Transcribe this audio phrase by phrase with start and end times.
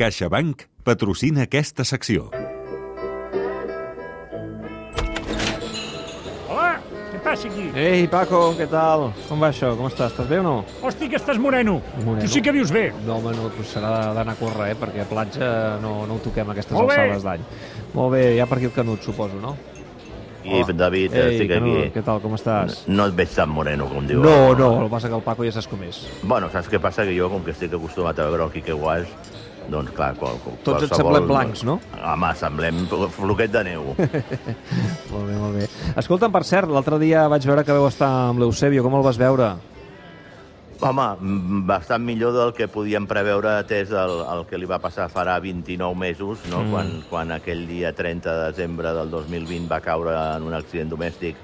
[0.00, 2.30] CaixaBank patrocina aquesta secció.
[6.48, 6.78] Hola,
[7.10, 7.66] què passa aquí?
[7.76, 9.10] Ei, Paco, què tal?
[9.26, 9.74] Com va això?
[9.76, 10.14] Com estàs?
[10.14, 10.54] Estàs bé o no?
[10.80, 11.82] Hosti, que estàs moreno.
[11.98, 12.22] Moreno.
[12.24, 12.86] Tu sí que vius bé.
[13.04, 14.78] No, home, no, doncs serà d'anar a córrer, eh?
[14.80, 15.50] perquè a platja
[15.84, 17.44] no, no ho toquem a aquestes Molt alçades d'any.
[17.92, 19.52] Molt bé, ja per aquí el Canut, suposo, no?
[20.40, 21.92] I David, Ei, estic Canut, aquí.
[21.98, 22.86] què tal, com estàs?
[22.88, 24.24] No et veig tan moreno, com diu.
[24.24, 26.00] No, no, el que passa que el Paco ja saps com és.
[26.24, 27.04] Bueno, saps què passa?
[27.04, 29.12] Que jo, com que estic acostumat a veure el Quique Guas,
[29.70, 31.78] doncs clar, qual, qual, Tots et qualsevol- semblem blancs, no?
[32.02, 32.84] Home, semblem
[33.16, 33.90] floquet de neu.
[35.12, 35.66] Molt bé, molt bé.
[36.00, 38.82] Escolta'm, per cert, l'altre dia vaig veure que veu estar amb l'Eusebio.
[38.86, 39.52] Com el vas veure?
[40.80, 45.10] Home, mm, bastant millor del que podíem preveure atès el, el que li va passar
[45.12, 46.62] farà 29 mesos, no?
[46.64, 46.70] Mm.
[46.72, 51.36] quan, quan aquell dia 30 de desembre del 2020 va caure en un accident domèstic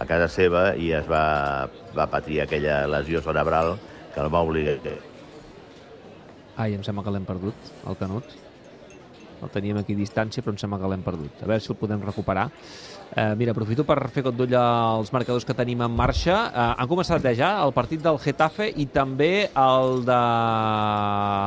[0.00, 3.76] a casa seva i es va, va patir aquella lesió cerebral
[4.14, 4.80] que el va obligar...
[6.62, 8.36] Ai, em sembla que l'hem perdut, el Canut.
[9.42, 11.42] El teníem aquí a distància, però em sembla que l'hem perdut.
[11.42, 12.50] A veure si el podem recuperar.
[13.16, 16.36] Eh, mira, aprofito per fer cop d'ull als marcadors que tenim en marxa.
[16.46, 20.18] Eh, han començat ja el partit del Getafe i també el de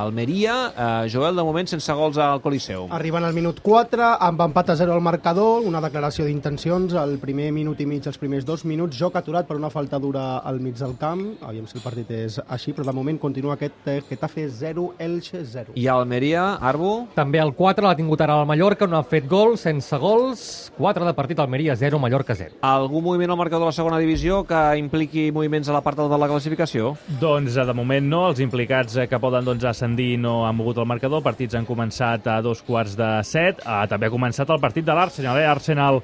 [0.04, 0.56] Almeria.
[0.76, 2.92] Eh, Joel, de moment, sense gols al Coliseum.
[2.92, 7.52] Arriben al minut 4, amb empat a 0 al marcador, una declaració d'intencions, el primer
[7.56, 10.76] minut i mig, els primers dos minuts, joc aturat per una falta dura al mig
[10.80, 14.50] del camp, aviam si el partit és així, però de moment continua aquest eh, Getafe
[14.50, 15.78] 0, Elche 0.
[15.80, 17.08] I Almeria, Arbu?
[17.16, 20.72] També el 4 l'ha tingut ara el Mallorca, no ha fet gol, sense gols.
[20.78, 22.58] 4 de partit, Almeria 0, Mallorca 0.
[22.66, 26.16] Algun moviment al marcador de la segona divisió que impliqui moviments a la part alta
[26.16, 26.96] de la classificació?
[27.22, 30.82] Doncs eh, de moment no, els implicats eh, que poden doncs, ascendir no han mogut
[30.82, 34.62] el marcador, partits han començat a dos quarts de set, ah, també ha començat el
[34.64, 35.50] partit de l'Arsenal, eh?
[35.50, 36.02] Arsenal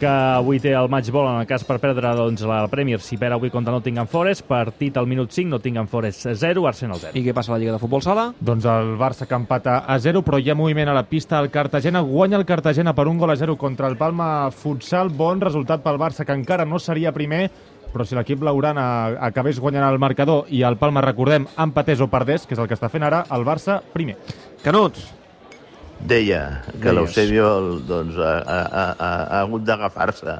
[0.00, 3.18] que avui té el match ball en el cas per perdre doncs, la Premier si
[3.20, 7.12] perd avui contra Nottingham Forest, partit al minut 5, Nottingham Forest 0, Arsenal 0.
[7.20, 8.30] I què passa a la Lliga de Futbol Sala?
[8.40, 11.38] Doncs el Barça que empata a 0, però hi ha moviment a la pista.
[11.38, 15.12] El Cartagena guanya el Cartagena per un gol a 0 contra el Palma Futsal.
[15.12, 17.50] Bon resultat pel Barça, que encara no seria primer,
[17.92, 18.88] però si l'equip laurana
[19.20, 22.78] acabés guanyant el marcador i el Palma, recordem, empatés o perdés, que és el que
[22.78, 24.16] està fent ara, el Barça primer.
[24.64, 24.96] Canut,
[26.00, 30.38] Deia que l'Eusebio doncs, ha, ha, ha, ha hagut d'agafar-se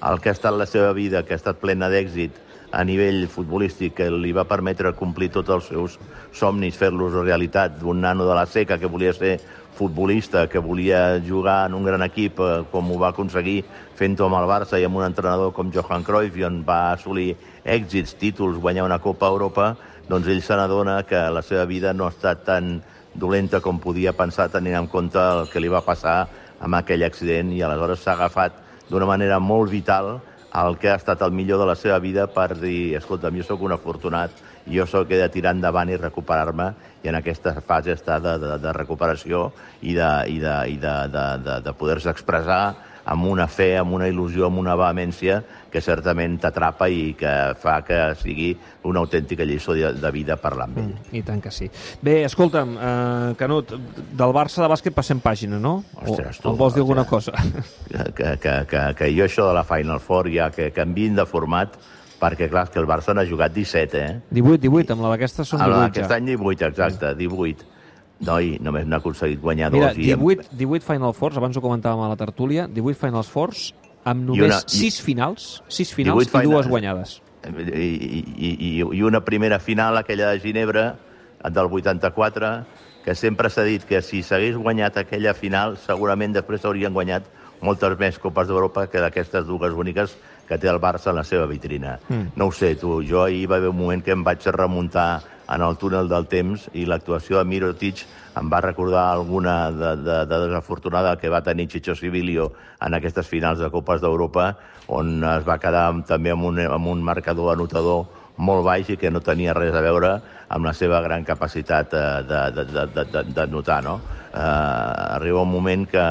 [0.00, 2.36] al que ha estat la seva vida, que ha estat plena d'èxit
[2.70, 5.96] a nivell futbolístic, que li va permetre complir tots els seus
[6.32, 9.40] somnis, fer-los realitat, d'un nano de la seca que volia ser
[9.74, 13.64] futbolista, que volia jugar en un gran equip, eh, com ho va aconseguir
[13.98, 17.34] fent-ho amb el Barça i amb un entrenador com Johan Cruyff, i on va assolir
[17.64, 19.74] èxits, títols, guanyar una Copa Europa,
[20.08, 22.78] doncs ell se n'adona que la seva vida no ha estat tan
[23.14, 26.28] dolenta com podia pensar tenint en compte el que li va passar
[26.60, 28.58] amb aquell accident i aleshores s'ha agafat
[28.90, 30.18] d'una manera molt vital
[30.60, 33.62] el que ha estat el millor de la seva vida per dir, escolta, jo sóc
[33.62, 34.30] un afortunat
[34.66, 36.72] i jo sóc he de tirar endavant i recuperar-me
[37.02, 39.50] i en aquesta fase està de, de, de recuperació
[39.80, 43.92] i de, i de, i de, de, de, de poder-se expressar amb una fe, amb
[43.96, 45.40] una il·lusió, amb una vehemència
[45.70, 48.50] que certament t'atrapa i que fa que sigui
[48.90, 50.90] una autèntica lliçó de, de vida parlar amb ell.
[51.14, 51.70] I tant que sí.
[52.02, 55.78] Bé, escolta'm, eh, Canut, del Barça de bàsquet passem pàgina, no?
[56.02, 57.32] Ostres, tu, o vols dir alguna cosa?
[58.16, 61.78] que, que, que, que jo això de la Final Four ja que canviïn de format
[62.20, 64.16] perquè, clar, que el Barça n'ha jugat 17, eh?
[64.30, 66.16] 18, 18, amb la d'aquesta són Ah, 18 Aquest ja.
[66.18, 67.64] any 18, exacte, 18.
[68.20, 69.98] Noi, només n'ha aconseguit guanyar Mira, dos.
[69.98, 73.74] i em- 18, 18 Final Fours, abans ho comentàvem a la tertúlia, 18 Final Fours
[74.04, 76.68] amb només una- 6 finals, 6 finals 18 i dues finals.
[76.68, 77.22] guanyades.
[77.42, 77.80] i,
[78.36, 80.96] i, i, i una primera final, aquella de Ginebra,
[81.42, 82.66] del 84,
[83.04, 87.24] que sempre s'ha dit que si s'hagués guanyat aquella final, segurament després s'haurien guanyat
[87.62, 90.16] moltes més Copes d'Europa que d'aquestes dues úniques
[90.46, 91.98] que té el Barça en la seva vitrina.
[92.08, 92.32] Mm.
[92.36, 95.62] No ho sé, tu, jo ahir va haver un moment que em vaig remuntar en
[95.66, 98.04] el túnel del temps i l'actuació de Mirotic
[98.38, 103.26] em va recordar alguna de, de, de desafortunada que va tenir Chicho Sibilio en aquestes
[103.26, 104.52] finals de Copes d'Europa,
[104.88, 108.06] on es va quedar amb, també amb un, amb un marcador anotador
[108.40, 110.14] molt baix i que no tenia res a veure
[110.50, 113.82] amb la seva gran capacitat eh, de, de, de, de, de, notar.
[113.84, 114.00] No?
[114.32, 116.06] Eh, arriba un moment que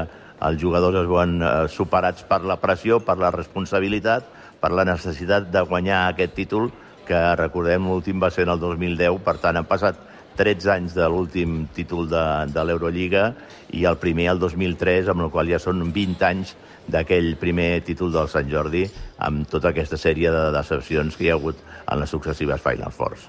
[0.48, 4.30] els jugadors es veuen eh, superats per la pressió, per la responsabilitat,
[4.60, 6.70] per la necessitat de guanyar aquest títol,
[7.10, 9.98] que recordem l'últim va ser en el 2010, per tant han passat
[10.40, 12.24] 13 anys de l'últim títol de,
[12.54, 13.34] de l'Eurolliga
[13.76, 16.56] i el primer el 2003, amb el qual ja són 20 anys
[16.90, 18.86] d'aquell primer títol del Sant Jordi,
[19.26, 21.60] amb tota aquesta sèrie de decepcions que hi ha hagut
[21.90, 23.28] en les successives Final Fours.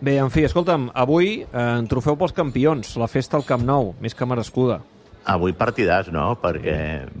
[0.00, 3.94] Bé, en fi, escolta'm, avui eh, en trofeu pels campions, la festa al Camp Nou,
[4.00, 4.80] més que merescuda.
[5.26, 6.36] Avui partidàs, no?
[6.38, 6.76] Perquè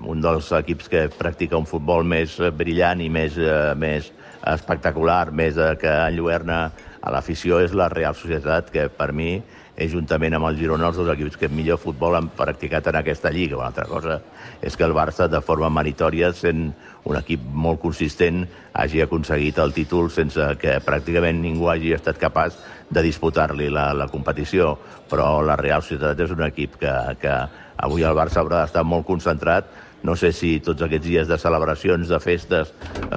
[0.06, 4.12] un dels equips que practica un futbol més brillant i més, eh, més
[4.46, 6.70] espectacular, més que enlluerna
[7.02, 9.42] a l'afició, és la Real Societat, que per mi
[9.76, 13.30] és juntament amb el Girona els dos equips que millor futbol han practicat en aquesta
[13.30, 13.58] lliga.
[13.58, 14.20] Una altra cosa
[14.62, 16.70] és que el Barça, de forma meritòria, sent
[17.04, 22.56] un equip molt consistent, hagi aconseguit el títol sense que pràcticament ningú hagi estat capaç
[22.90, 24.74] de disputar-li la, la competició.
[25.10, 27.34] Però la Real Societat és un equip que, que
[27.82, 29.74] avui el Barça haurà d'estar molt concentrat
[30.06, 32.68] no sé si tots aquests dies de celebracions, de festes,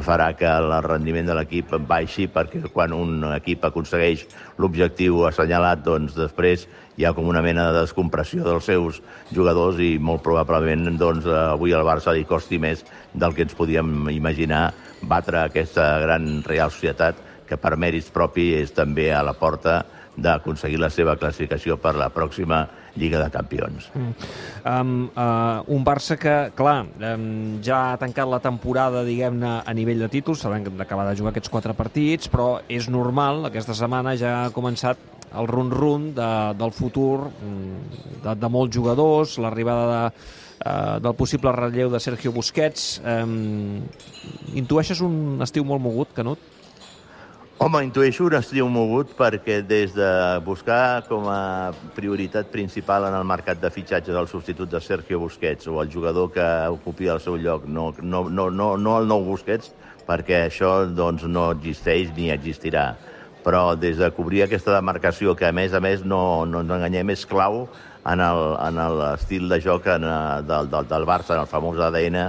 [0.05, 4.25] farà que el rendiment de l'equip baixi, perquè quan un equip aconsegueix
[4.57, 6.65] l'objectiu assenyalat, doncs després
[6.97, 11.77] hi ha com una mena de descompressió dels seus jugadors i molt probablement doncs, avui
[11.77, 12.81] al Barça li costi més
[13.13, 14.71] del que ens podíem imaginar
[15.01, 19.81] batre aquesta gran Real Societat que per mèrits propi és també a la porta
[20.19, 22.65] d'aconseguir la seva classificació per la pròxima
[22.99, 23.87] Lliga de Campions.
[23.95, 24.13] Mm.
[24.67, 26.81] Um, uh, un Barça que, clar,
[27.13, 31.07] um, ja ha tancat la temporada, diguem-ne, a nivell de títols, sabem que hem d'acabar
[31.07, 34.99] de jugar aquests quatre partits, però és normal, aquesta setmana ja ha començat
[35.29, 40.29] el run-run de, del futur mm, de, de molts jugadors, l'arribada de,
[40.65, 42.95] uh, del possible relleu de Sergio Busquets.
[43.05, 43.85] Um,
[44.57, 46.41] intueixes un estiu molt mogut, Canut?
[47.59, 50.07] Home, intueixo estiu mogut perquè des de
[50.45, 55.67] buscar com a prioritat principal en el mercat de fitxatge del substitut de Sergio Busquets
[55.67, 59.27] o el jugador que ocupi el seu lloc, no, no, no, no, no el nou
[59.27, 59.73] Busquets,
[60.07, 62.93] perquè això doncs, no existeix ni existirà.
[63.43, 67.11] Però des de cobrir aquesta demarcació, que a més a més no, no ens enganyem,
[67.11, 67.65] és clau
[68.07, 70.07] en l'estil de joc en,
[70.47, 72.21] del, del, del Barça, en el famós ADN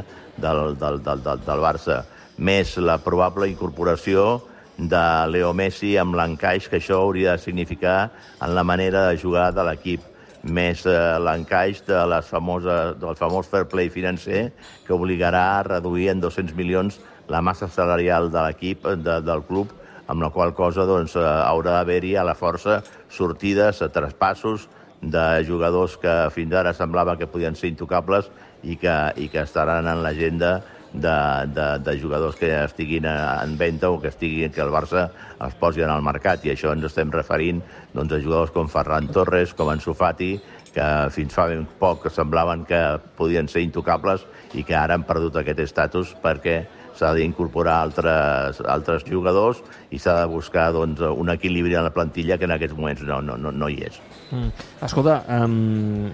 [0.42, 2.02] del, del, del, del, del Barça,
[2.42, 4.40] més la probable incorporació
[4.88, 8.10] de Leo Messi amb l'encaix que això hauria de significar
[8.40, 10.06] en la manera de jugar de l'equip.
[10.40, 14.48] Més eh, l'encaix de les famoses, del famós fair play financer
[14.86, 16.96] que obligarà a reduir en 200 milions
[17.28, 19.74] la massa salarial de l'equip, de, del club,
[20.08, 22.80] amb la qual cosa doncs, eh, haurà d'haver-hi a la força
[23.12, 24.68] sortides, traspassos
[25.00, 28.28] de jugadors que fins ara semblava que podien ser intocables
[28.62, 30.60] i que, i que estaran en l'agenda
[30.92, 35.08] de, de, de jugadors que estiguin en venda o que, estiguin, que el Barça
[35.40, 36.44] els posi en el mercat.
[36.46, 37.62] I això ens estem referint
[37.94, 40.34] doncs, a jugadors com Ferran Torres, com en Sofati,
[40.74, 42.80] que fins fa ben poc semblaven que
[43.18, 46.60] podien ser intocables i que ara han perdut aquest estatus perquè
[46.98, 52.38] s'ha d'incorporar altres, altres jugadors i s'ha de buscar doncs, un equilibri en la plantilla
[52.38, 54.00] que en aquests moments no, no, no, no hi és.
[54.30, 54.50] Mm.
[54.86, 56.10] Escolta, um,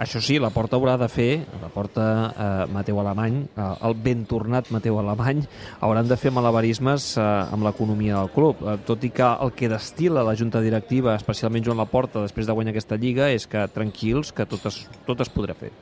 [0.00, 4.24] això sí, la porta haurà de fer, la porta eh, Mateu Alemany, eh, el ben
[4.30, 5.42] tornat Mateu Alemany,
[5.80, 8.64] hauran de fer malabarismes eh, amb l'economia del club.
[8.64, 12.56] Eh, tot i que el que destila la junta directiva, especialment Joan Laporta, després de
[12.56, 15.72] guanyar aquesta lliga, és que tranquils, que tot es, tot es podrà fer.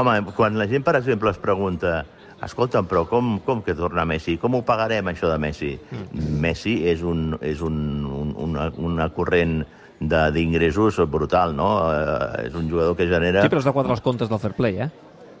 [0.00, 2.02] Home, quan la gent, per exemple, es pregunta
[2.42, 4.36] escolta'm, però com, com que torna Messi?
[4.40, 5.76] Com ho pagarem, això de Messi?
[5.92, 6.32] Mm.
[6.42, 7.76] Messi és, un, és un,
[8.08, 9.60] un, una, una corrent
[10.08, 11.70] d'ingressos brutal, no?
[11.92, 13.44] Eh, és un jugador que genera...
[13.44, 14.90] Sí, però has de quadrar els comptes del fair play, eh?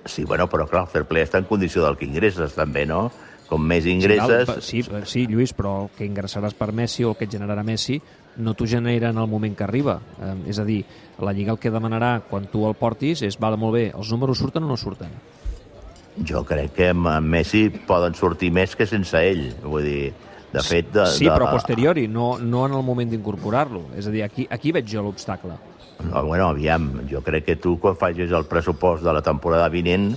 [0.04, 3.06] Sí, bueno, però clar, el fair play està en condició del que ingresses, també, no?
[3.50, 4.48] Com més ingresses...
[4.64, 8.00] Sí, sí, Lluís, però que ingressaràs per Messi o el que et generarà Messi
[8.42, 9.98] no t'ho genera en el moment que arriba.
[10.18, 10.80] Eh, és a dir,
[11.20, 14.40] la Lliga el que demanarà quan tu el portis és, vale, molt bé, els números
[14.40, 15.12] surten o no surten?
[16.28, 19.50] Jo crec que amb Messi poden sortir més que sense ell.
[19.64, 20.12] Vull dir,
[20.52, 20.90] de fet...
[20.92, 21.32] De, sí, de...
[21.32, 23.86] però posteriori, no, no en el moment d'incorporar-lo.
[23.98, 25.56] És a dir, aquí, aquí veig jo l'obstacle.
[26.02, 30.12] No, bueno, aviam, jo crec que tu quan facis el pressupost de la temporada vinent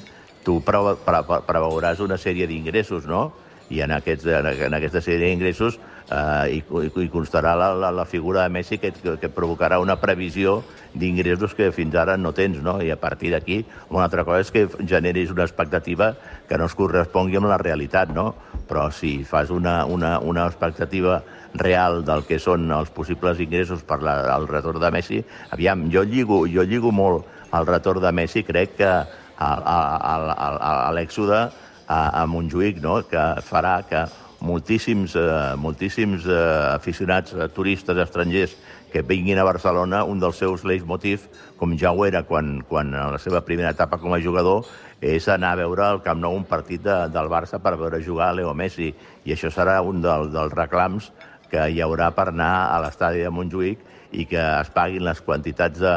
[0.46, 3.28] tu pre pre pre preveuràs una sèrie d'ingressos, no?
[3.74, 6.64] I en, aquests, en aquesta sèrie d'ingressos eh, i,
[7.04, 10.62] i constarà la, la, la figura de Messi que, que, que provocarà una previsió
[10.96, 12.78] d'ingressos que fins ara no tens, no?
[12.82, 16.14] I a partir d'aquí, una altra cosa és que generis una expectativa
[16.48, 18.34] que no es correspongui amb la realitat, no?
[18.70, 21.22] Però si fas una, una, una expectativa
[21.56, 25.22] real del que són els possibles ingressos per la, el retorn de Messi,
[25.52, 29.06] aviam, jo lligo, jo lligo molt el retorn de Messi, crec que a,
[29.38, 31.40] a, a, a l'èxode
[31.88, 33.02] a, a Montjuïc, no?
[33.10, 34.06] que farà que
[34.46, 36.38] moltíssims, eh, moltíssims eh,
[36.76, 38.56] aficionats eh, turistes estrangers
[38.94, 41.26] que vinguin a Barcelona, un dels seus leitmotiv,
[41.60, 44.70] com ja ho era quan, quan en la seva primera etapa com a jugador,
[45.02, 48.30] és anar a veure al Camp Nou un partit de, del Barça per veure jugar
[48.30, 48.94] a Leo Messi.
[49.26, 51.12] I això serà un del, dels reclams
[51.52, 53.84] que hi haurà per anar a l'estadi de Montjuïc
[54.16, 55.96] i que es paguin les quantitats de,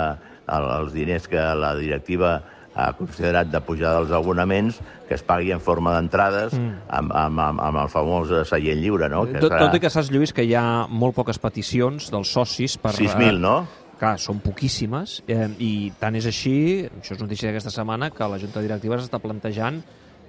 [0.49, 2.38] els diners que la directiva
[2.79, 6.87] ha considerat de pujar dels abonaments que es pagui en forma d'entrades mm.
[7.01, 9.25] amb, amb, amb, amb el famós seient lliure, no?
[9.27, 9.65] Que tot, serà...
[9.67, 12.95] tot i que saps, Lluís, que hi ha molt poques peticions dels socis per...
[12.99, 13.61] 6.000, no?
[13.99, 16.59] Clar, són poquíssimes, eh, i tant és així,
[17.01, 19.81] això és notícia d'aquesta setmana, que la Junta Directiva s'està plantejant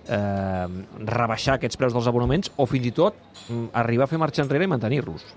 [0.10, 0.66] eh,
[1.06, 4.66] rebaixar aquests preus dels abonaments o fins i tot mm, arribar a fer marxa enrere
[4.66, 5.28] i mantenir-los.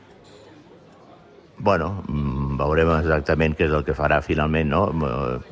[1.62, 4.82] Bueno, mm, veurem exactament què és el que farà finalment, no?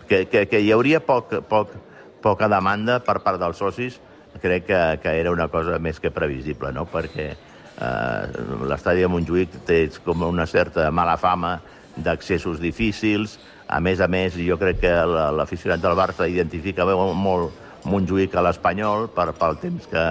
[0.09, 1.75] Que, que, que hi hauria poc, poc,
[2.23, 4.01] poca demanda per part dels socis,
[4.43, 6.87] crec que, que era una cosa més que previsible, no?
[6.91, 11.59] Perquè eh, l'estadi de Montjuïc té com una certa mala fama
[11.97, 13.39] d'accessos difícils,
[13.71, 17.53] a més a més, jo crec que la- l'aficionat del Barça identifica molt,
[17.85, 20.03] Montjuïc a l'Espanyol per, pel temps que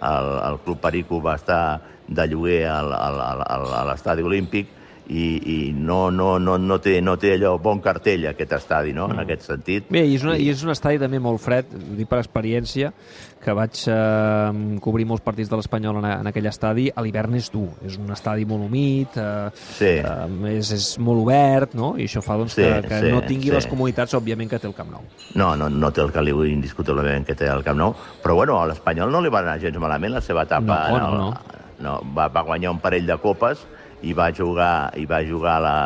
[0.00, 4.70] el, el Club Perico va estar de lloguer al, al, a l'estadi olímpic
[5.08, 5.26] i,
[5.68, 9.06] i no, no, no, no, té, no té allò bon cartell, aquest estadi, no?
[9.10, 9.86] en aquest sentit.
[9.90, 12.92] Bé, i és, una, i és un estadi també molt fred, ho dic per experiència,
[13.38, 16.88] que vaig eh, cobrir molts partits de l'Espanyol en, en aquell estadi.
[16.92, 19.48] A l'hivern és dur, és un estadi molt humit, eh,
[19.78, 19.92] Sí.
[20.02, 21.94] eh, és, és molt obert, no?
[21.96, 23.54] i això fa doncs, Sí, que, que sí, no tingui sí.
[23.54, 25.06] les comoditats, òbviament, que té el Camp Nou.
[25.38, 28.66] No, no, no té el caliu indiscutiblement que té el Camp Nou, però bueno, a
[28.68, 30.82] l'Espanyol no li va anar gens malament la seva etapa.
[30.90, 31.32] No, el- no,
[31.80, 33.62] no va, va guanyar un parell de copes
[34.02, 35.78] i va jugar, i va jugar la,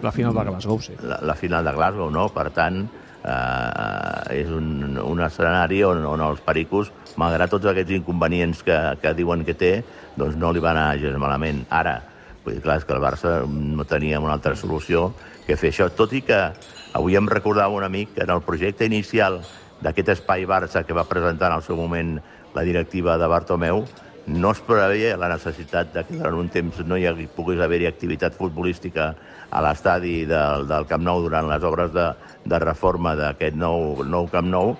[0.00, 0.94] La final de Glasgow, sí.
[1.02, 2.28] la, la final de Glasgow, no?
[2.32, 2.84] Per tant,
[3.24, 9.14] eh, és un, un escenari on, on els pericos, malgrat tots aquests inconvenients que, que
[9.18, 9.72] diuen que té,
[10.18, 11.64] doncs no li va anar gens malament.
[11.74, 11.98] Ara,
[12.44, 15.10] vull dir, clar, és que el Barça no tenia una altra solució
[15.46, 16.40] que fer això, tot i que
[16.98, 19.42] avui em recordava un amic que en el projecte inicial
[19.82, 22.18] d'aquest espai Barça que va presentar en el seu moment
[22.54, 23.84] la directiva de Bartomeu,
[24.28, 27.86] no es preveia la necessitat de que durant un temps no hi hagi, pogués haver-hi
[27.88, 29.14] activitat futbolística
[29.50, 32.04] a l'estadi del, del Camp Nou durant les obres de,
[32.44, 34.74] de reforma d'aquest nou, nou Camp Nou,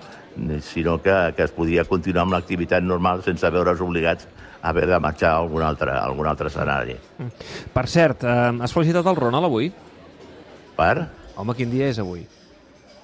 [0.63, 4.27] sinó que, que es podia continuar amb l'activitat normal sense veure's obligats
[4.61, 6.95] a haver de marxar a algun altre, a algun altre escenari.
[7.73, 9.71] Per cert, eh, has felicitat el Ronald avui?
[10.77, 10.95] Per?
[11.39, 12.25] Home, quin dia és avui?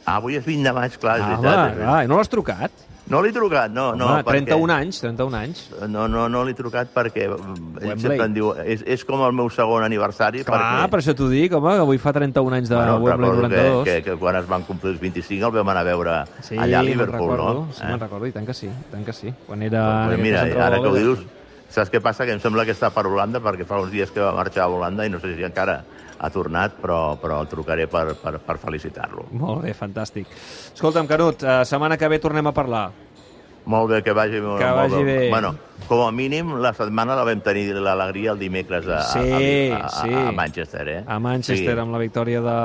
[0.05, 1.53] Ah, avui és 20 de maig, clar, és Ah, veritat.
[1.57, 1.95] home, és veritat.
[1.95, 2.71] ah, no l'has trucat?
[3.07, 4.07] No l'he trucat, no, no.
[4.07, 4.47] Home, perquè...
[4.49, 5.59] 31 anys, 31 anys.
[5.93, 7.99] No, no, no l'he trucat perquè ell Wembley.
[8.01, 8.47] sempre em diu...
[8.65, 10.89] És, és com el meu segon aniversari Clar, perquè...
[10.95, 13.61] per això t'ho dic, home, que avui fa 31 anys de Bueno, Wembley recordo que,
[13.61, 13.83] 92.
[13.85, 16.81] que, que quan es van complir els 25 el vam anar a veure Sí, allà
[16.81, 17.73] a Liverpool, recordo, no?
[17.77, 19.33] Sí, me'n recordo, i tant que sí, tant que sí.
[19.45, 19.85] Quan era...
[20.07, 21.21] Pues en mira, ara que ho dius,
[21.69, 22.25] saps què passa?
[22.25, 24.73] Que em sembla que està per Holanda, perquè fa uns dies que va marxar a
[24.73, 25.81] Holanda i no sé si encara
[26.17, 29.27] ha tornat, però, però el trucaré per, per, per felicitar-lo.
[29.35, 30.29] Molt bé, fantàstic.
[30.73, 32.85] Escolta'm, Canut, eh, setmana que ve tornem a parlar.
[33.65, 35.29] Molt bé, que vagi, Que molt vagi bé.
[35.31, 35.55] Bueno,
[35.87, 39.85] com a mínim, la setmana la vam tenir l'alegria el dimecres a, Sí, a, a,
[39.85, 40.13] a, sí.
[40.13, 41.03] a Manchester, eh?
[41.07, 41.81] A Manchester, Sí.
[41.81, 42.57] amb la victòria de,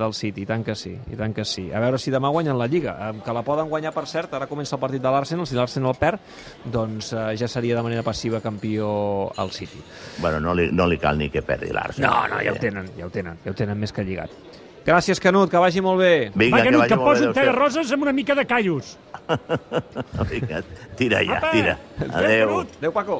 [0.00, 1.66] del City, i tant que sí, i tant que sí.
[1.72, 4.76] A veure si demà guanyen la Lliga, que la poden guanyar, per cert, ara comença
[4.76, 6.20] el partit de l'Arsenal, si l'Arsenal perd,
[6.64, 9.82] doncs eh, ja seria de manera passiva campió al City.
[10.18, 12.10] Bueno, no li, no li cal ni que perdi l'Arsenal.
[12.30, 14.30] No, no, ja ho tenen, ja ho tenen, ja ho tenen més que lligat.
[14.86, 16.12] Gràcies, Canut, que vagi molt bé.
[16.30, 18.92] Vinga, Va, Canut, vagi que bé, poso un de roses amb una mica de callos.
[20.30, 20.62] Vinga,
[21.00, 21.50] tira ja, Apa!
[21.50, 21.74] tira.
[21.98, 22.46] Adéu, Adéu.
[22.46, 22.76] Canut.
[22.78, 23.18] Adéu, Paco.